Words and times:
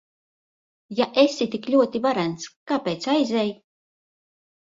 Ja 0.99 1.05
esi 1.23 1.47
tik 1.55 1.67
ļoti 1.75 2.01
varens, 2.07 2.47
kāpēc 2.71 3.05
aizej? 3.17 3.53